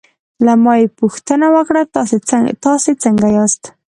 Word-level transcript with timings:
له 0.45 0.53
ما 0.63 0.73
یې 0.81 0.93
پوښتنه 0.99 1.45
وکړل: 1.55 1.85
تاسې 2.65 2.91
څنګه 3.03 3.27
یاست؟ 3.37 3.63